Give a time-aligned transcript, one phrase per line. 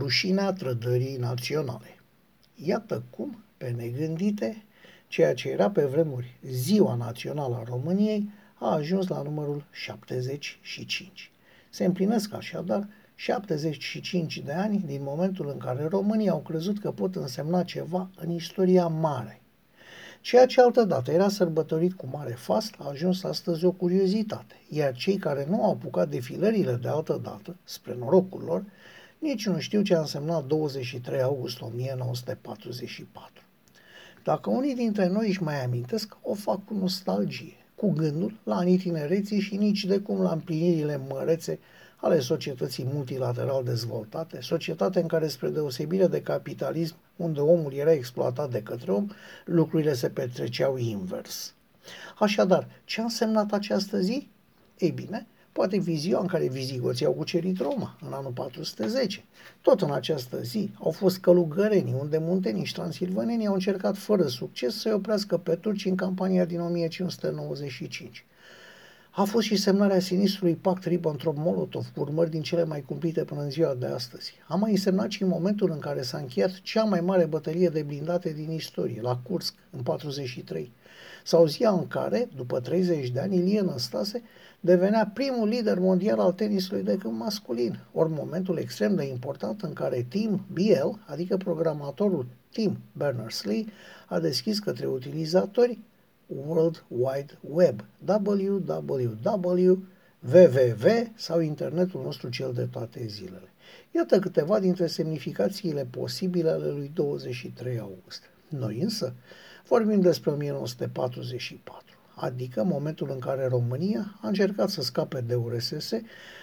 [0.00, 1.98] rușinea trădării naționale.
[2.54, 4.64] Iată cum, pe negândite,
[5.08, 11.30] ceea ce era pe vremuri Ziua Națională a României a ajuns la numărul 75.
[11.70, 17.16] Se împlinesc așadar 75 de ani din momentul în care românii au crezut că pot
[17.16, 19.40] însemna ceva în istoria mare.
[20.20, 25.16] Ceea ce altădată era sărbătorit cu mare fast a ajuns astăzi o curiozitate, iar cei
[25.16, 28.64] care nu au apucat defilările de altă dată, spre norocul lor,
[29.20, 33.42] nici nu știu ce a însemnat 23 august 1944.
[34.24, 38.78] Dacă unii dintre noi își mai amintesc, o fac cu nostalgie, cu gândul la anii
[38.78, 41.58] tinereții și nici de cum la împlinirile mărețe
[41.96, 48.50] ale societății multilateral dezvoltate, societate în care, spre deosebire de capitalism, unde omul era exploatat
[48.50, 49.06] de către om,
[49.44, 51.54] lucrurile se petreceau invers.
[52.18, 54.28] Așadar, ce a însemnat această zi?
[54.78, 59.24] Ei bine, poate fi ziua în care vizigoții au cucerit Roma, în anul 410.
[59.60, 64.80] Tot în această zi au fost călugărenii, unde muntenii și transilvanenii au încercat fără succes
[64.80, 68.24] să-i oprească pe turci în campania din 1595.
[69.12, 73.50] A fost și semnarea sinistrului pact Ribbentrop-Molotov cu urmări din cele mai cumplite până în
[73.50, 74.32] ziua de astăzi.
[74.48, 77.82] A mai însemnat și în momentul în care s-a încheiat cea mai mare bătălie de
[77.82, 80.72] blindate din istorie, la Kursk, în 43.
[81.24, 84.22] Sau ziua în care, după 30 de ani, Ilie Năstase
[84.60, 89.72] devenea primul lider mondial al tenisului de câmp masculin, ori momentul extrem de important în
[89.72, 93.64] care Tim Biel, adică programatorul Tim Berners-Lee,
[94.06, 95.78] a deschis către utilizatori
[96.26, 103.52] World Wide Web, www, www sau internetul nostru cel de toate zilele.
[103.94, 108.22] Iată câteva dintre semnificațiile posibile ale lui 23 august.
[108.48, 109.12] Noi însă
[109.68, 115.92] vorbim despre 1944, adică momentul în care România a încercat să scape de URSS,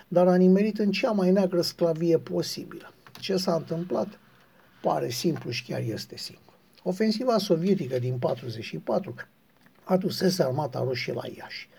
[0.07, 2.93] dar a nimerit în cea mai neagră sclavie posibilă.
[3.19, 4.19] Ce s-a întâmplat?
[4.81, 6.53] Pare simplu și chiar este simplu.
[6.83, 9.15] Ofensiva sovietică din 44
[9.83, 11.69] adusese armata roșie la Iași.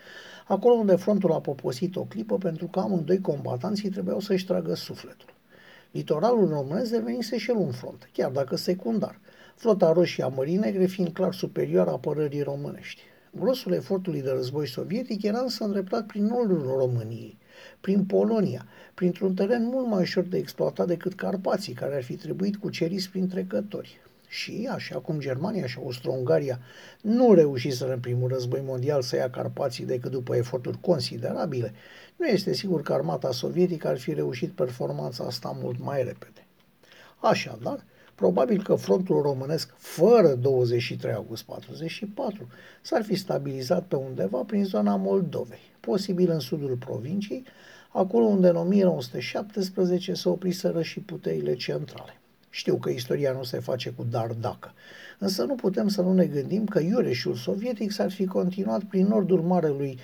[0.47, 5.35] Acolo unde frontul a poposit o clipă pentru că amândoi combatanții trebuiau să-și tragă sufletul.
[5.91, 9.21] Litoralul românesc devenise și el un front, chiar dacă secundar.
[9.57, 13.03] Flota roșie a Mării Negre fiind clar superioară apărării românești.
[13.39, 17.39] Grosul efortului de război sovietic era însă îndreptat prin nordul României,
[17.81, 22.57] prin Polonia, printr-un teren mult mai ușor de exploatat decât Carpații, care ar fi trebuit
[22.57, 26.61] cuceriți prin trecători și, așa cum Germania și Austro-Ungaria
[27.01, 31.75] nu reușiseră în primul război mondial să ia Carpații decât după eforturi considerabile,
[32.17, 36.47] nu este sigur că armata sovietică ar fi reușit performanța asta mult mai repede.
[37.17, 37.85] Așadar,
[38.19, 42.47] probabil că frontul românesc fără 23 august 44
[42.83, 47.45] s-ar fi stabilizat pe undeva prin zona Moldovei, posibil în sudul provinciei,
[47.93, 52.21] acolo unde în 1917 se opriseră și puterile centrale.
[52.51, 54.73] Știu că istoria nu se face cu dar dacă,
[55.19, 59.41] însă nu putem să nu ne gândim că iureșul sovietic s-ar fi continuat prin nordul
[59.41, 59.99] marelui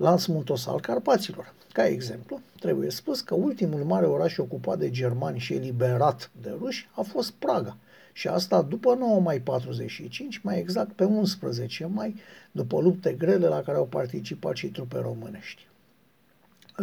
[0.00, 1.54] lans muntos al Carpaților.
[1.72, 6.88] Ca exemplu, trebuie spus că ultimul mare oraș ocupat de germani și eliberat de ruși
[6.94, 7.76] a fost Praga,
[8.12, 12.14] și asta după 9 mai 45, mai exact pe 11 mai,
[12.50, 15.68] după lupte grele la care au participat și trupe românești.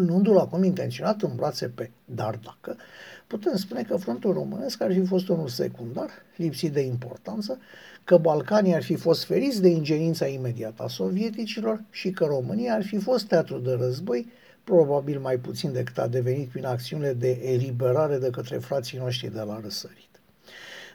[0.06, 2.78] Luându-l acum intenționat în brațe pe dar dacă,
[3.28, 7.60] putem spune că frontul românesc ar fi fost unul secundar, lipsit de importanță,
[8.04, 12.84] că Balcanii ar fi fost feriți de ingerința imediată a sovieticilor și că România ar
[12.84, 14.28] fi fost teatru de război,
[14.64, 19.42] probabil mai puțin decât a devenit prin acțiunile de eliberare de către frații noștri de
[19.42, 20.08] la răsărit.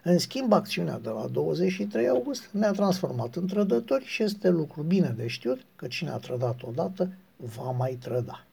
[0.05, 5.15] În schimb, acțiunea de la 23 august ne-a transformat în trădători și este lucru bine
[5.17, 8.47] de știut că cine a trădat odată va mai trăda.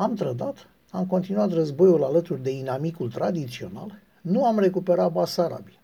[0.00, 5.80] Am trădat, am continuat războiul alături de inamicul tradițional, nu am recuperat Basarabia,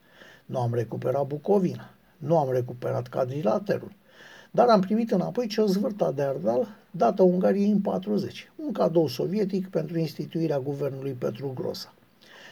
[0.46, 3.92] nu am recuperat Bucovina, nu am recuperat cadrilaterul,
[4.50, 9.08] dar am primit înapoi ce o zvârta de Ardal dată Ungariei în 40, un cadou
[9.08, 11.94] sovietic pentru instituirea guvernului Petru Grosa.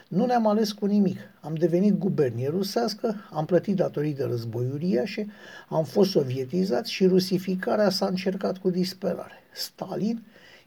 [0.08, 1.18] Nu ne-am ales cu nimic.
[1.40, 5.26] Am devenit gubernie rusească, am plătit datorii de război uriașe,
[5.68, 9.42] am fost sovietizați și rusificarea s-a încercat cu disperare.
[9.52, 10.22] Stalin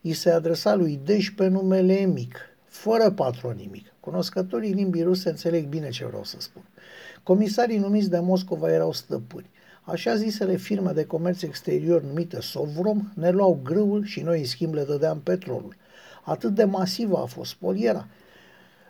[0.08, 3.94] i se adresa lui Dej pe numele mic, fără patronimic.
[4.00, 6.62] Cunoscătorii limbii ruse înțeleg bine ce vreau să spun.
[7.24, 9.50] Comisarii numiți de Moscova erau stăpâni.
[9.82, 14.74] Așa zisele firme de comerț exterior numite Sovrom ne luau grâul și noi în schimb
[14.74, 15.76] le dădeam petrolul.
[16.24, 18.08] Atât de masivă a fost poliera,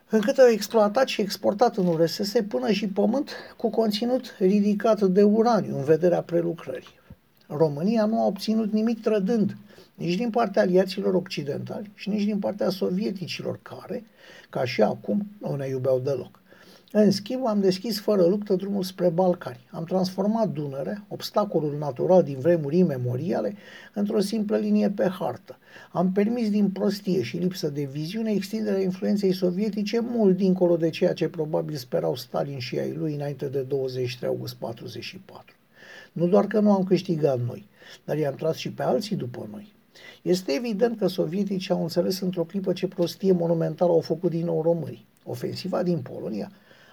[0.09, 5.77] încât au exploatat și exportat în URSS până și pământ cu conținut ridicat de uraniu
[5.77, 6.99] în vederea prelucrării.
[7.47, 9.57] România nu a obținut nimic trădând,
[9.97, 14.03] nici din partea aliaților occidentali și nici din partea sovieticilor care,
[14.49, 16.39] ca și acum, nu ne iubeau deloc.
[16.91, 19.67] În schimb, am deschis fără luptă drumul spre Balcani.
[19.71, 23.55] Am transformat Dunăre, obstacolul natural din vremuri imemoriale,
[23.93, 25.57] într-o simplă linie pe hartă.
[25.91, 31.13] Am permis din prostie și lipsă de viziune extinderea influenței sovietice mult dincolo de ceea
[31.13, 35.55] ce probabil sperau Stalin și ai lui înainte de 23 august 44.
[36.11, 37.67] Nu doar că nu am câștigat noi,
[38.05, 39.75] dar i-am tras și pe alții după noi.
[40.21, 44.61] Este evident că sovieticii au înțeles într-o clipă ce prostie monumentală au făcut din nou
[44.61, 45.05] românii.
[45.23, 46.51] Ofensiva din Polonia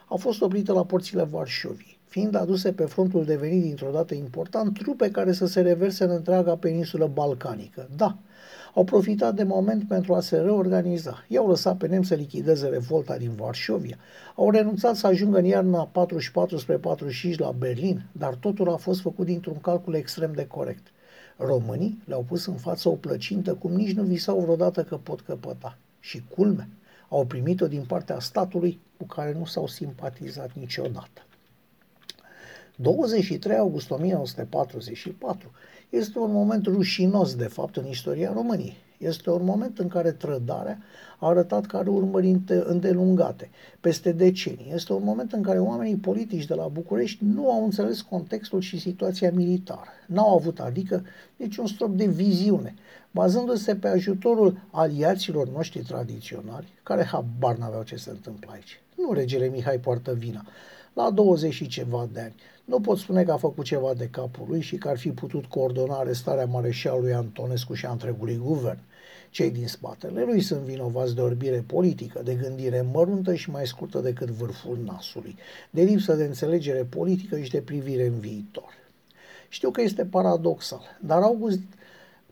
[0.08, 5.10] a fost oprită la porțile Varșoviei, fiind aduse pe frontul devenit dintr-o dată important trupe
[5.10, 7.88] care să se reverse în întreaga peninsulă balcanică.
[7.96, 8.16] Da,
[8.74, 11.24] au profitat de moment pentru a se reorganiza.
[11.28, 13.96] I-au lăsat pe nemți să lichideze revolta din Varșovia,
[14.34, 19.00] au renunțat să ajungă în iarna 44 spre 45 la Berlin, dar totul a fost
[19.00, 20.86] făcut dintr-un calcul extrem de corect.
[21.36, 25.78] Românii le-au pus în față o plăcintă cum nici nu visau vreodată că pot căpăta.
[26.00, 26.68] Și culme,
[27.08, 31.26] au primit-o din partea statului cu care nu s-au simpatizat niciodată.
[32.76, 35.50] 23 august 1944
[35.90, 38.76] este un moment rușinos, de fapt, în istoria României.
[38.98, 40.78] Este un moment în care trădarea
[41.24, 43.50] a arătat că are urmări îndelungate,
[43.80, 44.70] peste decenii.
[44.74, 48.80] Este un moment în care oamenii politici de la București nu au înțeles contextul și
[48.80, 49.88] situația militară.
[50.06, 51.04] N-au avut, adică,
[51.36, 52.74] niciun strop de viziune,
[53.10, 58.80] bazându-se pe ajutorul aliaților noștri tradiționali, care habar n-aveau ce se întâmplă aici.
[58.96, 60.44] Nu regele Mihai poartă vina.
[60.92, 62.34] La 20 și ceva de ani.
[62.64, 65.44] Nu pot spune că a făcut ceva de capul lui și că ar fi putut
[65.44, 68.78] coordona arestarea mareșalului Antonescu și a întregului guvern.
[69.34, 73.98] Cei din spatele lui sunt vinovați de orbire politică, de gândire măruntă și mai scurtă
[73.98, 75.36] decât vârful nasului,
[75.70, 78.72] de lipsă de înțelegere politică și de privire în viitor.
[79.48, 81.60] Știu că este paradoxal, dar August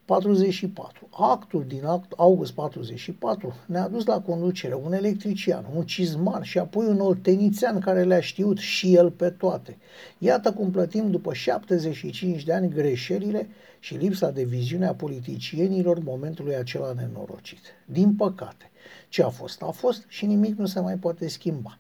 [0.05, 1.09] 44.
[1.11, 6.87] Actul din act, august 44 ne-a dus la conducere un electrician, un cizmar și apoi
[6.87, 9.79] un oltenițean care le-a știut și el pe toate.
[10.19, 16.57] Iată cum plătim după 75 de ani greșelile și lipsa de viziune a politicienilor momentului
[16.57, 17.61] acela nenorocit.
[17.87, 18.71] Din păcate,
[19.09, 21.79] ce a fost, a fost și nimic nu se mai poate schimba.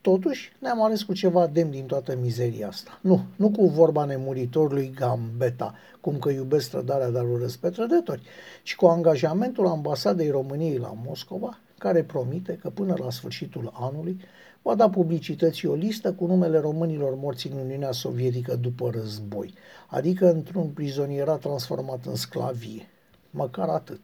[0.00, 2.98] Totuși, ne-am ales cu ceva demn din toată mizeria asta.
[3.02, 8.22] Nu, nu cu vorba nemuritorului Gambeta, cum că iubesc trădarea, dar urăsc pe trădători,
[8.62, 14.20] ci cu angajamentul ambasadei României la Moscova, care promite că până la sfârșitul anului
[14.62, 19.54] va da publicității o listă cu numele românilor morți în Uniunea Sovietică după război,
[19.86, 22.88] adică într-un prizonierat transformat în sclavie.
[23.30, 24.00] Măcar atât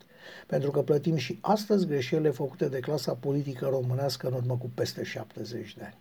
[0.47, 5.03] pentru că plătim și astăzi greșelile făcute de clasa politică românească în urmă cu peste
[5.03, 5.99] 70 de ani.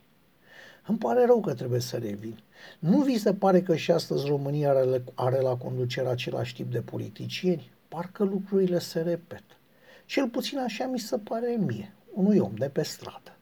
[0.87, 2.39] Îmi pare rău că trebuie să revin.
[2.79, 6.81] Nu vi se pare că și astăzi România are, are la conducere același tip de
[6.81, 7.71] politicieni?
[7.87, 9.55] Parcă lucrurile se repetă.
[10.05, 13.35] Cel puțin așa mi se pare mie, unui om de pe stradă.